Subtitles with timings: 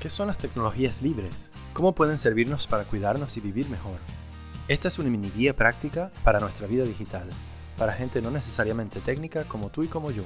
[0.00, 1.50] ¿Qué son las tecnologías libres?
[1.74, 3.98] ¿Cómo pueden servirnos para cuidarnos y vivir mejor?
[4.66, 7.28] Esta es una mini guía práctica para nuestra vida digital,
[7.76, 10.22] para gente no necesariamente técnica como tú y como yo.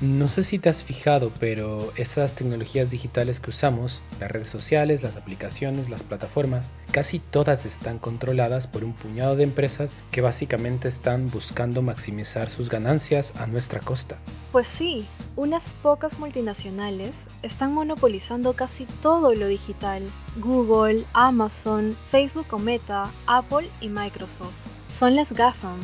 [0.00, 5.04] No sé si te has fijado, pero esas tecnologías digitales que usamos, las redes sociales,
[5.04, 10.88] las aplicaciones, las plataformas, casi todas están controladas por un puñado de empresas que básicamente
[10.88, 14.18] están buscando maximizar sus ganancias a nuestra costa.
[14.50, 15.06] Pues sí,
[15.36, 20.02] unas pocas multinacionales están monopolizando casi todo lo digital.
[20.36, 24.54] Google, Amazon, Facebook o Meta, Apple y Microsoft.
[24.92, 25.78] Son las GAFAM,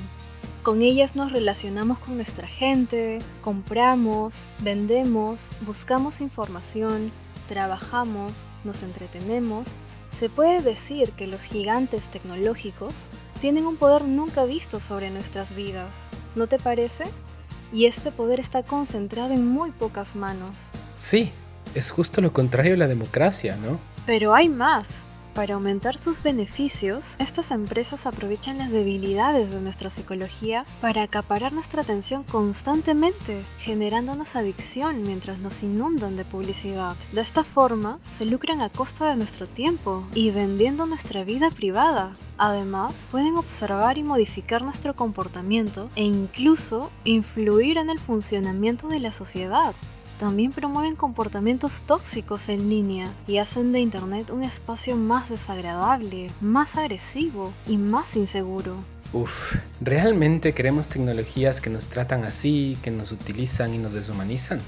[0.63, 7.13] con ellas nos relacionamos con nuestra gente, compramos, vendemos, buscamos información,
[7.49, 8.33] trabajamos,
[8.65, 9.67] nos entretenemos.
[10.19, 12.93] Se puede decir que los gigantes tecnológicos
[13.41, 15.91] tienen un poder nunca visto sobre nuestras vidas,
[16.35, 17.05] ¿no te parece?
[17.73, 20.55] Y este poder está concentrado en muy pocas manos.
[20.97, 21.33] Sí,
[21.75, 23.79] es justo lo contrario a la democracia, ¿no?
[24.05, 25.05] Pero hay más.
[25.35, 31.83] Para aumentar sus beneficios, estas empresas aprovechan las debilidades de nuestra psicología para acaparar nuestra
[31.83, 36.97] atención constantemente, generándonos adicción mientras nos inundan de publicidad.
[37.13, 42.17] De esta forma, se lucran a costa de nuestro tiempo y vendiendo nuestra vida privada.
[42.37, 49.13] Además, pueden observar y modificar nuestro comportamiento e incluso influir en el funcionamiento de la
[49.13, 49.75] sociedad
[50.21, 56.77] también promueven comportamientos tóxicos en línea y hacen de Internet un espacio más desagradable, más
[56.77, 58.77] agresivo y más inseguro.
[59.15, 64.61] Uf, ¿realmente queremos tecnologías que nos tratan así, que nos utilizan y nos deshumanizan?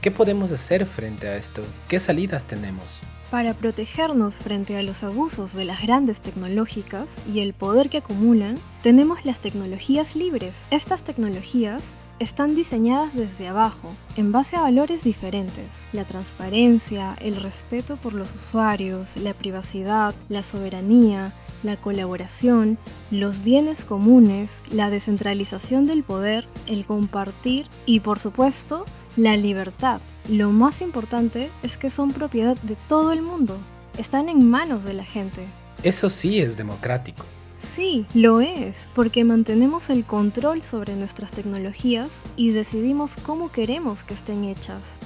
[0.00, 1.62] ¿Qué podemos hacer frente a esto?
[1.88, 3.02] ¿Qué salidas tenemos?
[3.32, 8.54] Para protegernos frente a los abusos de las grandes tecnológicas y el poder que acumulan,
[8.84, 10.66] tenemos las tecnologías libres.
[10.70, 11.82] Estas tecnologías
[12.18, 15.66] están diseñadas desde abajo, en base a valores diferentes.
[15.92, 22.78] La transparencia, el respeto por los usuarios, la privacidad, la soberanía, la colaboración,
[23.10, 28.84] los bienes comunes, la descentralización del poder, el compartir y por supuesto
[29.16, 30.00] la libertad.
[30.28, 33.58] Lo más importante es que son propiedad de todo el mundo.
[33.98, 35.46] Están en manos de la gente.
[35.82, 37.24] Eso sí es democrático.
[37.64, 44.12] Sí, lo es, porque mantenemos el control sobre nuestras tecnologías y decidimos cómo queremos que
[44.12, 44.96] estén hechas.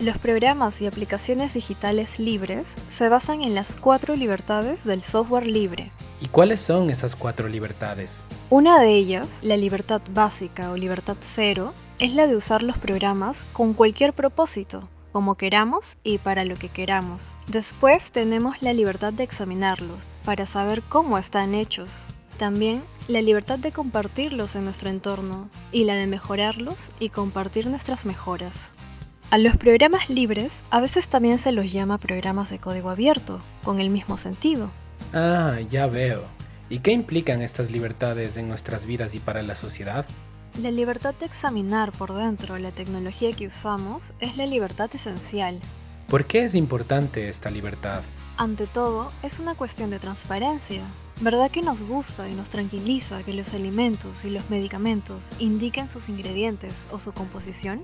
[0.00, 5.92] Los programas y aplicaciones digitales libres se basan en las cuatro libertades del software libre.
[6.20, 8.26] ¿Y cuáles son esas cuatro libertades?
[8.50, 13.44] Una de ellas, la libertad básica o libertad cero, es la de usar los programas
[13.52, 17.22] con cualquier propósito, como queramos y para lo que queramos.
[17.48, 21.88] Después tenemos la libertad de examinarlos, para saber cómo están hechos.
[22.38, 28.06] También la libertad de compartirlos en nuestro entorno y la de mejorarlos y compartir nuestras
[28.06, 28.68] mejoras.
[29.30, 33.78] A los programas libres a veces también se los llama programas de código abierto, con
[33.78, 34.70] el mismo sentido.
[35.12, 36.24] Ah, ya veo.
[36.68, 40.06] ¿Y qué implican estas libertades en nuestras vidas y para la sociedad?
[40.58, 45.58] La libertad de examinar por dentro la tecnología que usamos es la libertad esencial.
[46.08, 48.02] ¿Por qué es importante esta libertad?
[48.36, 50.82] Ante todo, es una cuestión de transparencia.
[51.20, 56.08] ¿Verdad que nos gusta y nos tranquiliza que los alimentos y los medicamentos indiquen sus
[56.08, 57.82] ingredientes o su composición?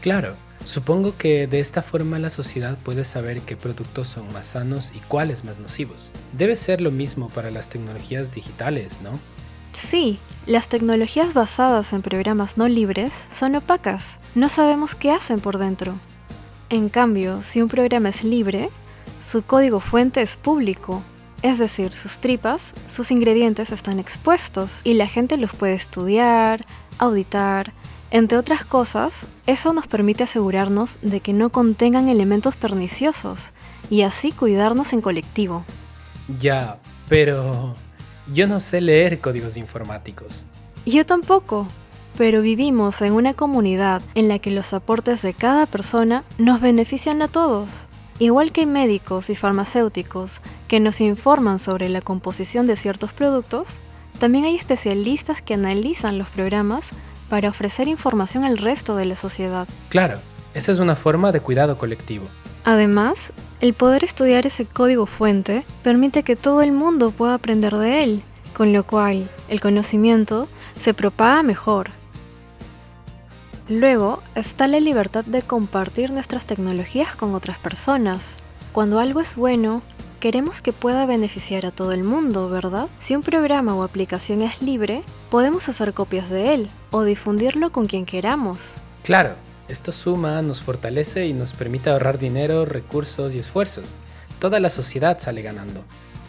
[0.00, 0.34] Claro,
[0.64, 4.98] supongo que de esta forma la sociedad puede saber qué productos son más sanos y
[4.98, 6.10] cuáles más nocivos.
[6.32, 9.20] Debe ser lo mismo para las tecnologías digitales, ¿no?
[9.72, 14.18] Sí, las tecnologías basadas en programas no libres son opacas.
[14.34, 15.94] No sabemos qué hacen por dentro.
[16.68, 18.70] En cambio, si un programa es libre,
[19.24, 21.02] su código fuente es público,
[21.42, 26.60] es decir, sus tripas, sus ingredientes están expuestos y la gente los puede estudiar,
[26.98, 27.72] auditar.
[28.10, 29.14] Entre otras cosas,
[29.46, 33.52] eso nos permite asegurarnos de que no contengan elementos perniciosos
[33.88, 35.64] y así cuidarnos en colectivo.
[36.38, 37.74] Ya, pero
[38.32, 40.46] yo no sé leer códigos informáticos.
[40.86, 41.66] Yo tampoco,
[42.16, 47.22] pero vivimos en una comunidad en la que los aportes de cada persona nos benefician
[47.22, 47.86] a todos.
[48.18, 53.78] Igual que hay médicos y farmacéuticos que nos informan sobre la composición de ciertos productos,
[54.18, 56.84] también hay especialistas que analizan los programas
[57.30, 59.66] para ofrecer información al resto de la sociedad.
[59.88, 60.18] Claro,
[60.52, 62.26] esa es una forma de cuidado colectivo.
[62.64, 68.04] Además, el poder estudiar ese código fuente permite que todo el mundo pueda aprender de
[68.04, 68.22] él,
[68.54, 70.48] con lo cual el conocimiento
[70.78, 71.90] se propaga mejor
[73.70, 78.34] Luego está la libertad de compartir nuestras tecnologías con otras personas.
[78.72, 79.80] Cuando algo es bueno,
[80.18, 82.88] queremos que pueda beneficiar a todo el mundo, ¿verdad?
[82.98, 87.86] Si un programa o aplicación es libre, podemos hacer copias de él o difundirlo con
[87.86, 88.60] quien queramos.
[89.04, 89.34] Claro,
[89.68, 93.94] Esto suma, nos fortalece y nos permite ahorrar dinero, recursos y esfuerzos.
[94.40, 95.84] Toda la sociedad sale ganando.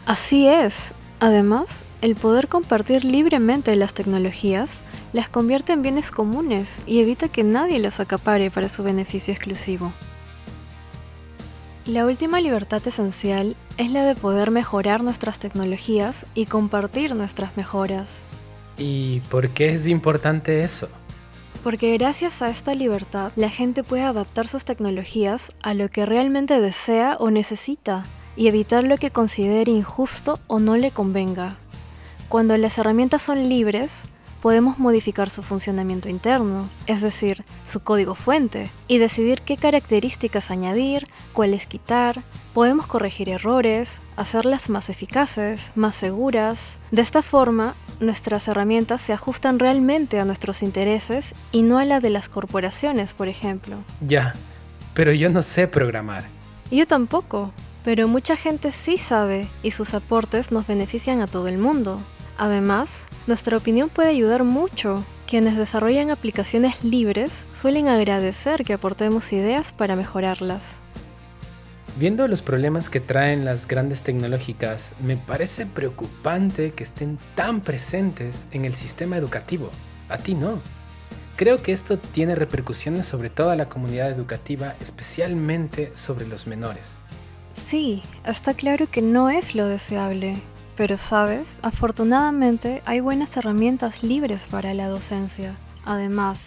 [0.06, 0.94] Así es.
[1.20, 1.66] Además,
[2.01, 4.80] el poder compartir libremente las tecnologías
[5.13, 9.92] las convierte en bienes comunes y evita que nadie los acapare para su beneficio exclusivo.
[11.86, 18.19] La última libertad esencial es la de poder mejorar nuestras tecnologías y compartir nuestras mejoras.
[18.77, 20.89] ¿Y por qué es importante eso?
[21.63, 26.59] Porque gracias a esta libertad la gente puede adaptar sus tecnologías a lo que realmente
[26.59, 28.03] desea o necesita
[28.36, 31.57] y evitar lo que considere injusto o no le convenga.
[32.31, 33.92] Cuando las herramientas son libres,
[34.42, 41.07] podemos modificar su funcionamiento interno, es decir, su código fuente, y decidir qué características añadir,
[41.33, 42.24] cuáles quitar.
[42.54, 46.57] Podemos corregir errores, hacerlas más eficaces, más seguras.
[46.92, 52.00] De esta forma, nuestras herramientas se ajustan realmente a nuestros intereses y no a la
[52.00, 53.75] de las corporaciones, por ejemplo.
[54.00, 54.36] Ya,
[54.94, 56.24] pero yo no sé programar.
[56.72, 57.51] Yo tampoco,
[57.84, 62.00] pero mucha gente sí sabe y sus aportes nos benefician a todo el mundo.
[62.38, 62.89] Además,
[63.28, 65.04] nuestra opinión puede ayudar mucho.
[65.28, 70.81] Quienes desarrollan aplicaciones libres suelen agradecer que aportemos ideas para mejorarlas.
[71.98, 78.48] Viendo los problemas que traen las grandes tecnológicas, me parece preocupante que estén tan presentes
[78.51, 79.69] en el sistema educativo.
[80.10, 80.60] A ti no.
[81.36, 87.01] Creo que esto tiene repercusiones sobre toda la comunidad educativa, especialmente sobre los menores.
[87.54, 90.36] Sí, está claro que no es lo deseable,
[90.81, 95.56] pero sabes, afortunadamente hay buenas herramientas libres para la docencia.
[95.86, 96.39] Además,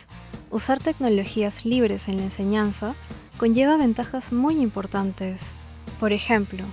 [0.50, 2.96] usar tecnologías libres en la enseñanza
[3.38, 5.42] conlleva ventajas muy importantes.
[6.00, 6.64] Por ejemplo,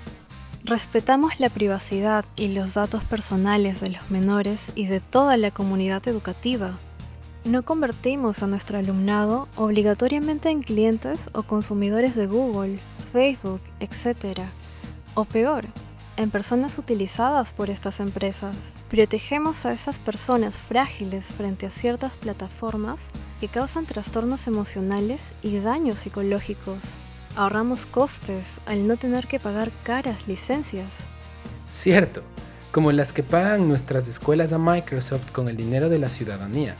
[0.63, 6.07] respetamos la privacidad y los datos personales de los menores y de toda la comunidad
[6.07, 6.79] educativa.
[7.45, 12.79] No convertimos a nuestro alumnado obligatoriamente en clientes o consumidores de Google,
[13.13, 14.39] Facebook, etc.
[15.13, 15.67] O peor,
[16.17, 18.55] en personas utilizadas por estas empresas.
[18.89, 22.99] Protegemos a esas personas frágiles frente a ciertas plataformas
[23.39, 26.79] que causan trastornos emocionales y daños psicológicos.
[27.35, 30.89] Ahorramos costes al no tener que pagar caras licencias.
[31.69, 32.23] Cierto,
[32.71, 36.75] como las que pagan nuestras escuelas a Microsoft con el dinero de la ciudadanía,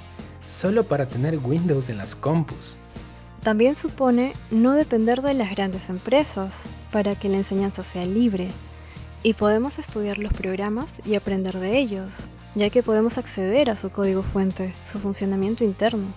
[0.45, 2.77] solo para tener Windows en las compus.
[3.42, 8.50] También supone no depender de las grandes empresas para que la enseñanza sea libre
[9.24, 12.22] y podemos estudiar los programas y aprender de ellos,
[12.56, 16.08] ya que podemos acceder a su código fuente, su funcionamiento interno.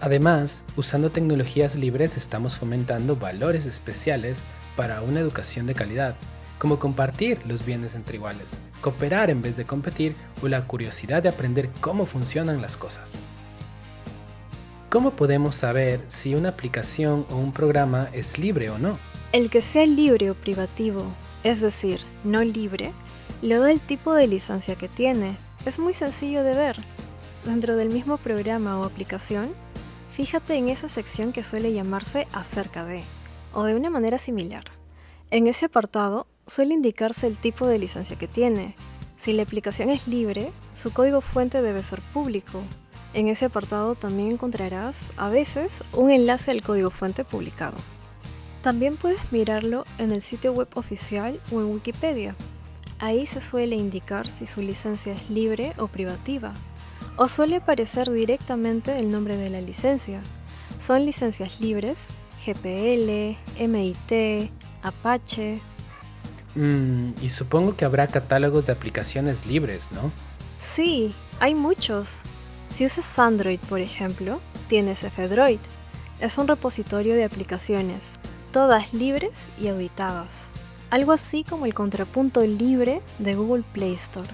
[0.00, 4.44] Además, usando tecnologías libres estamos fomentando valores especiales
[4.74, 6.14] para una educación de calidad,
[6.58, 11.28] como compartir los bienes entre iguales, cooperar en vez de competir o la curiosidad de
[11.28, 13.20] aprender cómo funcionan las cosas.
[14.88, 18.98] ¿Cómo podemos saber si una aplicación o un programa es libre o no?
[19.32, 21.04] El que sea libre o privativo
[21.44, 22.92] es decir, no libre,
[23.42, 25.36] le da el tipo de licencia que tiene.
[25.64, 26.76] Es muy sencillo de ver.
[27.44, 29.50] Dentro del mismo programa o aplicación,
[30.16, 33.02] fíjate en esa sección que suele llamarse acerca de,
[33.54, 34.64] o de una manera similar.
[35.30, 38.74] En ese apartado suele indicarse el tipo de licencia que tiene.
[39.16, 42.60] Si la aplicación es libre, su código fuente debe ser público.
[43.14, 47.76] En ese apartado también encontrarás, a veces, un enlace al código fuente publicado.
[48.62, 52.34] También puedes mirarlo en el sitio web oficial o en Wikipedia.
[52.98, 56.52] Ahí se suele indicar si su licencia es libre o privativa,
[57.16, 60.20] o suele aparecer directamente el nombre de la licencia.
[60.78, 62.06] Son licencias libres,
[62.44, 64.50] GPL, MIT,
[64.82, 65.60] Apache.
[66.54, 70.12] Mm, y supongo que habrá catálogos de aplicaciones libres, ¿no?
[70.58, 72.20] Sí, hay muchos.
[72.68, 75.60] Si usas Android, por ejemplo, tienes F-Droid.
[76.20, 78.19] Es un repositorio de aplicaciones
[78.52, 80.48] todas libres y auditadas,
[80.90, 84.28] algo así como el contrapunto libre de Google Play Store.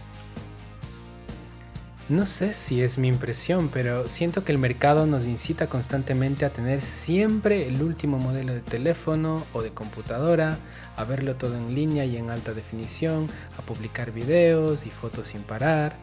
[2.09, 6.51] No sé si es mi impresión, pero siento que el mercado nos incita constantemente a
[6.51, 10.57] tener siempre el último modelo de teléfono o de computadora,
[10.97, 13.27] a verlo todo en línea y en alta definición,
[13.59, 15.97] a publicar videos y fotos sin parar.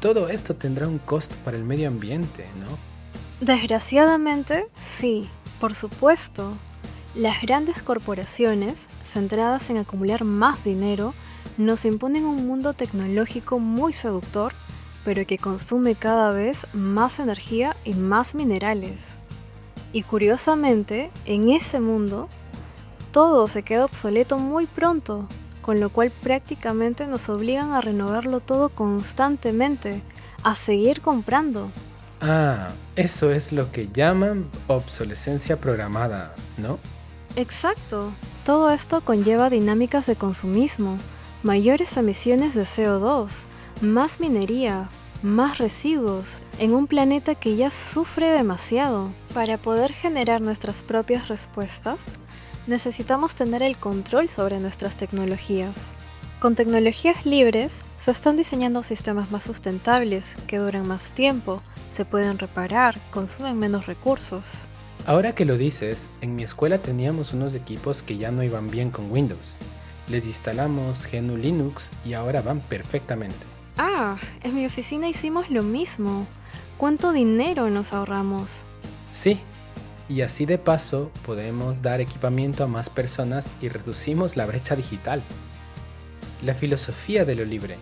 [0.00, 2.76] Todo esto tendrá un costo para el medio ambiente, ¿no?
[3.40, 5.28] Desgraciadamente, sí,
[5.60, 6.54] por supuesto.
[7.16, 11.14] Las grandes corporaciones, centradas en acumular más dinero,
[11.56, 14.52] nos imponen un mundo tecnológico muy seductor,
[15.02, 18.98] pero que consume cada vez más energía y más minerales.
[19.94, 22.28] Y curiosamente, en ese mundo,
[23.12, 25.26] todo se queda obsoleto muy pronto,
[25.62, 30.02] con lo cual prácticamente nos obligan a renovarlo todo constantemente,
[30.42, 31.70] a seguir comprando.
[32.20, 36.78] Ah, eso es lo que llaman obsolescencia programada, ¿no?
[37.36, 38.12] Exacto.
[38.44, 40.96] Todo esto conlleva dinámicas de consumismo,
[41.42, 43.28] mayores emisiones de CO2,
[43.82, 44.88] más minería,
[45.22, 46.26] más residuos,
[46.58, 49.10] en un planeta que ya sufre demasiado.
[49.34, 52.12] Para poder generar nuestras propias respuestas,
[52.66, 55.74] necesitamos tener el control sobre nuestras tecnologías.
[56.40, 61.62] Con tecnologías libres, se están diseñando sistemas más sustentables, que duran más tiempo,
[61.92, 64.44] se pueden reparar, consumen menos recursos.
[65.06, 68.90] Ahora que lo dices, en mi escuela teníamos unos equipos que ya no iban bien
[68.90, 69.56] con Windows.
[70.08, 73.36] Les instalamos GNU Linux y ahora van perfectamente.
[73.78, 76.26] Ah, en mi oficina hicimos lo mismo.
[76.76, 78.50] ¿Cuánto dinero nos ahorramos?
[79.08, 79.38] Sí,
[80.08, 85.22] y así de paso podemos dar equipamiento a más personas y reducimos la brecha digital.
[86.44, 87.76] La filosofía de lo libre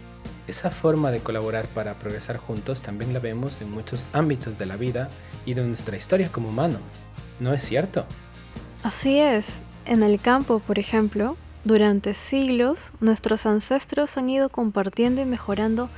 [0.46, 4.76] esa forma de colaborar para progresar juntos también la vemos en muchos ámbitos de la
[4.76, 5.08] vida
[5.46, 6.80] y de nuestra historia como humanos,
[7.40, 8.06] ¿no es cierto?
[8.82, 9.54] Así es.
[9.86, 15.88] En el campo, por ejemplo, durante siglos nuestros ancestros han ido compartiendo y mejorando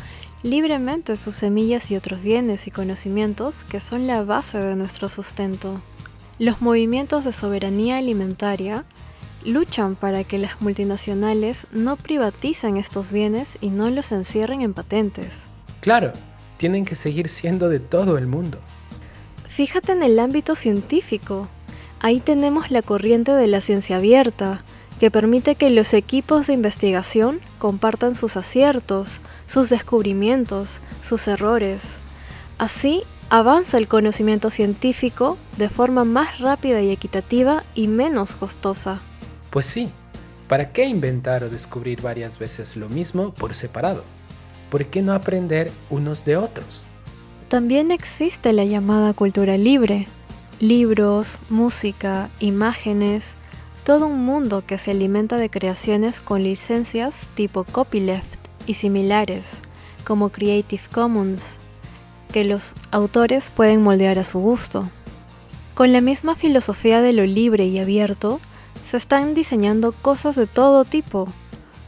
[0.43, 5.81] libremente sus semillas y otros bienes y conocimientos que son la base de nuestro sustento.
[6.39, 8.85] Los movimientos de soberanía alimentaria
[9.45, 15.45] luchan para que las multinacionales no privaticen estos bienes y no los encierren en patentes.
[15.81, 16.13] Claro,
[16.59, 18.59] tienen que seguir siendo de todo el mundo.
[19.57, 21.49] Fíjate en el ámbito científico.
[22.01, 24.61] Ahí tenemos la corriente de la ciencia abierta,
[25.01, 31.95] que permite que los equipos de investigación compartan sus aciertos, sus descubrimientos, sus errores.
[32.59, 39.01] Así avanza el conocimiento científico de forma más rápida y equitativa y menos costosa.
[39.49, 39.89] Pues sí,
[40.49, 44.05] ¿para qué inventar o descubrir varias veces lo mismo por separado?
[44.69, 46.87] ¿Por qué no aprender unos de otros?
[47.49, 50.09] También existe la llamada cultura libre,
[50.59, 53.35] libros, música, imágenes,
[53.85, 58.27] todo un mundo que se alimenta de creaciones con licencias tipo copyleft
[58.67, 59.59] y similares,
[60.05, 61.61] como Creative Commons,
[62.33, 64.91] que los autores pueden moldear a su gusto.
[65.75, 68.41] Con la misma filosofía de lo libre y abierto,
[68.91, 71.29] se están diseñando cosas de todo tipo,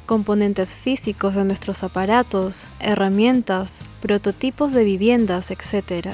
[0.09, 6.09] componentes físicos de nuestros aparatos, herramientas, prototipos de viviendas, etc.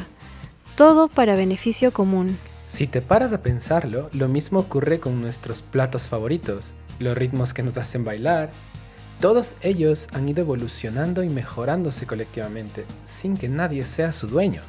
[0.77, 2.37] Todo para beneficio común.
[2.67, 7.63] Si te paras a pensarlo, lo mismo ocurre con nuestros platos favoritos, los ritmos que
[7.63, 8.51] nos hacen bailar.
[9.21, 14.61] Todos ellos han ido evolucionando y mejorándose colectivamente, sin que nadie sea su dueño.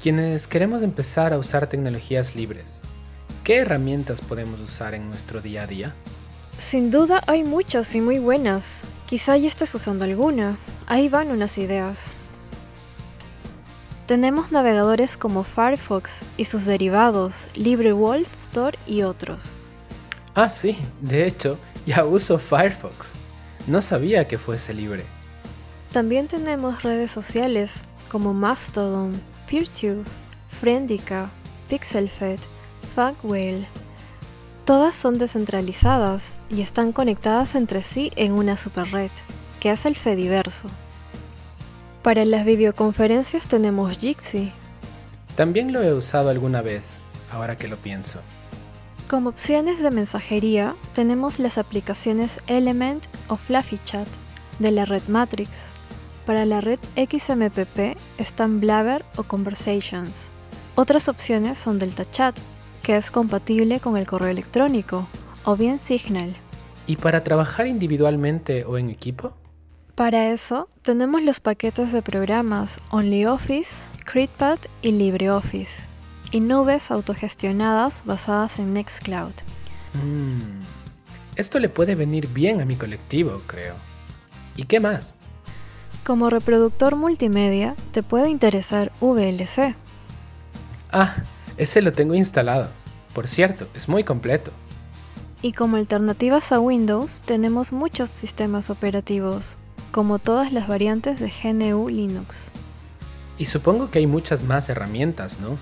[0.00, 2.82] Quienes queremos empezar a usar tecnologías libres,
[3.48, 5.94] ¿Qué herramientas podemos usar en nuestro día a día?
[6.58, 8.80] Sin duda hay muchas y muy buenas.
[9.06, 10.56] Quizá ya estés usando alguna.
[10.88, 12.10] Ahí van unas ideas.
[14.06, 19.60] Tenemos navegadores como Firefox y sus derivados, LibreWolf, Tor y otros.
[20.34, 23.14] Ah, sí, de hecho, ya uso Firefox.
[23.68, 25.04] No sabía que fuese libre.
[25.92, 29.12] También tenemos redes sociales como Mastodon,
[29.48, 30.04] PeerTube,
[30.60, 31.30] Friendica,
[31.68, 32.40] PixelFed
[32.94, 33.66] Funkwhale.
[34.68, 39.10] Todas son descentralizadas y están conectadas entre sí en una superred,
[39.60, 40.68] que es el Fediverso.
[42.02, 44.52] Para las videoconferencias tenemos Jitsi.
[45.36, 48.20] También lo he usado alguna vez, ahora que lo pienso.
[49.08, 54.06] Como opciones de mensajería tenemos las aplicaciones Element o Fluffy Chat
[54.58, 55.48] de la red Matrix.
[56.26, 60.28] Para la red XMPP están Blabber o Conversations.
[60.74, 62.38] Otras opciones son Delta Chat,
[62.88, 65.06] que es compatible con el correo electrónico,
[65.44, 66.34] o bien Signal.
[66.86, 69.34] ¿Y para trabajar individualmente o en equipo?
[69.94, 75.86] Para eso tenemos los paquetes de programas OnlyOffice, CreedPad y LibreOffice,
[76.30, 79.34] y nubes autogestionadas basadas en Nextcloud.
[79.92, 80.62] Mm,
[81.36, 83.74] esto le puede venir bien a mi colectivo, creo.
[84.56, 85.14] ¿Y qué más?
[86.06, 89.74] Como reproductor multimedia, te puede interesar VLC.
[90.90, 91.16] Ah,
[91.58, 92.68] ese lo tengo instalado.
[93.12, 94.52] Por cierto, es muy completo.
[95.42, 99.56] Y como alternativas a Windows, tenemos muchos sistemas operativos,
[99.92, 102.50] como todas las variantes de GNU Linux.
[103.38, 105.56] Y supongo que hay muchas más herramientas, ¿no?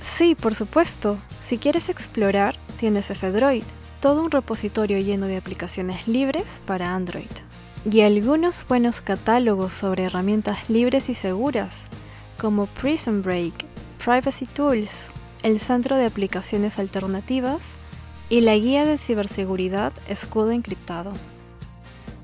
[0.00, 1.18] Sí, por supuesto.
[1.42, 3.62] Si quieres explorar, tienes F-Droid,
[4.00, 7.30] todo un repositorio lleno de aplicaciones libres para Android.
[7.90, 11.82] Y algunos buenos catálogos sobre herramientas libres y seguras,
[12.38, 13.54] como Prison Break,
[14.04, 15.08] Privacy Tools,
[15.46, 17.60] el Centro de Aplicaciones Alternativas
[18.28, 21.12] y la Guía de Ciberseguridad Escudo Encriptado.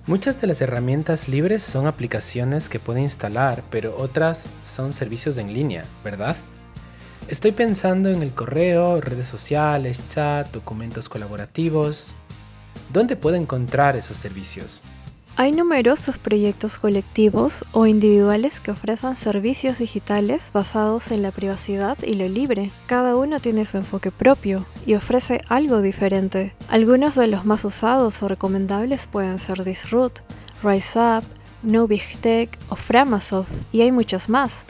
[0.08, 5.54] Muchas de las herramientas libres son aplicaciones que puede instalar, pero otras son servicios en
[5.54, 6.34] línea, ¿verdad?
[7.28, 12.14] Estoy pensando en el correo, redes sociales, chat, documentos colaborativos.
[12.92, 14.82] ¿Dónde puedo encontrar esos servicios?
[15.34, 22.14] Hay numerosos proyectos colectivos o individuales que ofrecen servicios digitales basados en la privacidad y
[22.14, 22.70] lo libre.
[22.86, 26.54] Cada uno tiene su enfoque propio y ofrece algo diferente.
[26.68, 30.20] Algunos de los más usados o recomendables pueden ser Disroot,
[30.62, 31.24] RiseUp,
[31.62, 31.88] No
[32.20, 34.64] Tech o Framasoft y hay muchos más.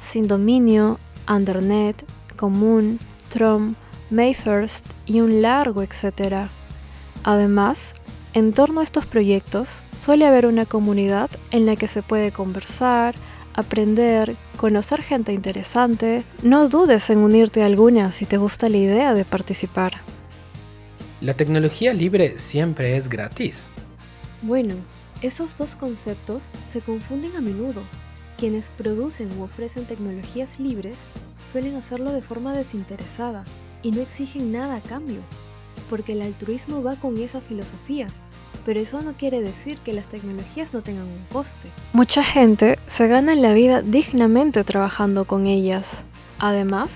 [0.00, 0.98] Sin dominio,
[1.28, 2.04] Undernet,
[2.36, 2.98] Común,
[3.28, 3.76] Trom,
[4.10, 6.48] Mayfirst y un largo etcétera.
[7.22, 7.94] Además,
[8.38, 13.16] en torno a estos proyectos suele haber una comunidad en la que se puede conversar,
[13.52, 16.22] aprender, conocer gente interesante.
[16.44, 19.94] No dudes en unirte a alguna si te gusta la idea de participar.
[21.20, 23.70] La tecnología libre siempre es gratis.
[24.42, 24.74] Bueno,
[25.20, 27.82] esos dos conceptos se confunden a menudo.
[28.38, 30.96] Quienes producen u ofrecen tecnologías libres
[31.50, 33.42] suelen hacerlo de forma desinteresada
[33.82, 35.22] y no exigen nada a cambio,
[35.90, 38.06] porque el altruismo va con esa filosofía
[38.64, 41.68] pero eso no quiere decir que las tecnologías no tengan un coste.
[41.92, 46.04] Mucha gente se gana la vida dignamente trabajando con ellas.
[46.38, 46.90] Además,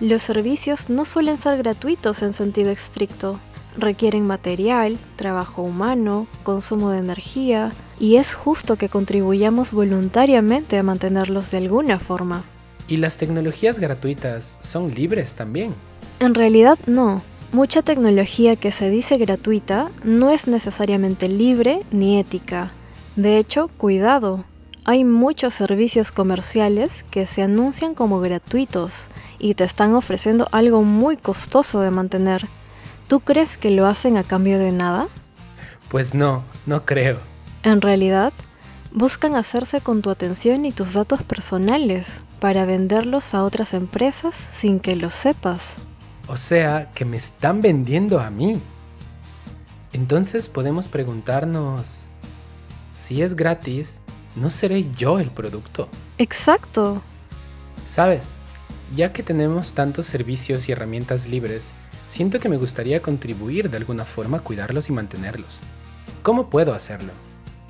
[0.00, 3.38] los servicios no suelen ser gratuitos en sentido estricto.
[3.76, 11.50] Requieren material, trabajo humano, consumo de energía, y es justo que contribuyamos voluntariamente a mantenerlos
[11.50, 12.44] de alguna forma.
[12.86, 15.74] ¿Y las tecnologías gratuitas son libres también?
[16.20, 17.22] En realidad no.
[17.54, 22.72] Mucha tecnología que se dice gratuita no es necesariamente libre ni ética.
[23.14, 24.44] De hecho, cuidado,
[24.84, 29.06] hay muchos servicios comerciales que se anuncian como gratuitos
[29.38, 32.48] y te están ofreciendo algo muy costoso de mantener.
[33.06, 35.06] ¿Tú crees que lo hacen a cambio de nada?
[35.88, 37.20] Pues no, no creo.
[37.62, 38.32] En realidad,
[38.90, 44.80] buscan hacerse con tu atención y tus datos personales para venderlos a otras empresas sin
[44.80, 45.60] que lo sepas.
[46.26, 48.60] O sea, que me están vendiendo a mí.
[49.92, 52.08] Entonces podemos preguntarnos,
[52.94, 54.00] si es gratis,
[54.34, 55.88] ¿no seré yo el producto?
[56.18, 57.02] Exacto.
[57.86, 58.38] Sabes,
[58.96, 61.72] ya que tenemos tantos servicios y herramientas libres,
[62.06, 65.60] siento que me gustaría contribuir de alguna forma a cuidarlos y mantenerlos.
[66.22, 67.12] ¿Cómo puedo hacerlo?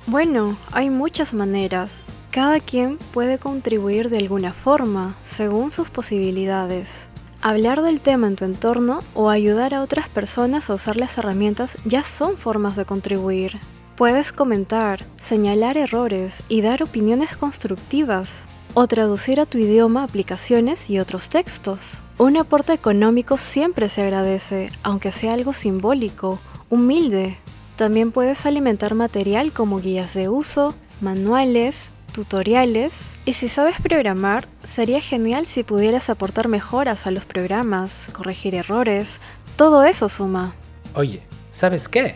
[0.07, 2.05] Bueno, hay muchas maneras.
[2.31, 7.07] Cada quien puede contribuir de alguna forma, según sus posibilidades.
[7.47, 11.77] Hablar del tema en tu entorno o ayudar a otras personas a usar las herramientas
[11.85, 13.59] ya son formas de contribuir.
[13.95, 20.97] Puedes comentar, señalar errores y dar opiniones constructivas, o traducir a tu idioma aplicaciones y
[20.97, 21.99] otros textos.
[22.17, 26.39] Un aporte económico siempre se agradece, aunque sea algo simbólico,
[26.71, 27.37] humilde.
[27.75, 32.93] También puedes alimentar material como guías de uso, manuales, tutoriales.
[33.25, 39.19] Y si sabes programar, sería genial si pudieras aportar mejoras a los programas, corregir errores.
[39.57, 40.55] Todo eso suma.
[40.93, 42.15] Oye, ¿sabes qué?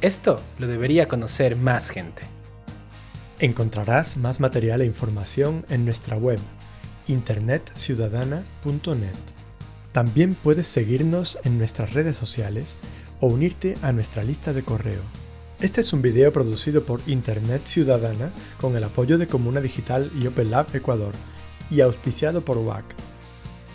[0.00, 2.22] Esto lo debería conocer más gente.
[3.38, 6.40] Encontrarás más material e información en nuestra web,
[7.06, 9.18] internetciudadana.net.
[9.92, 12.78] También puedes seguirnos en nuestras redes sociales
[13.20, 15.02] o unirte a nuestra lista de correo
[15.60, 20.26] este es un video producido por Internet Ciudadana con el apoyo de Comuna Digital y
[20.26, 21.12] Open Lab Ecuador
[21.70, 22.84] y auspiciado por WAC.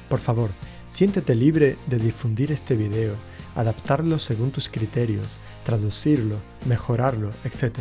[0.07, 0.51] Por favor,
[0.87, 3.15] siéntete libre de difundir este video,
[3.55, 7.79] adaptarlo según tus criterios, traducirlo, mejorarlo, etc.